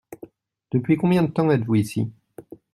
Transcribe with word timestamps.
Depuis 0.73 0.97
combien 0.97 1.21
de 1.21 1.31
temps 1.31 1.51
êtes-vous 1.51 1.75
ici? 1.75 2.11